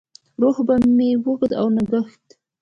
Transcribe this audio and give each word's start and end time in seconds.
روح 0.41 0.57
به 0.67 0.75
مې 0.95 1.09
وږم 1.23 1.51
او 1.61 1.67
نګهت، 1.75 2.25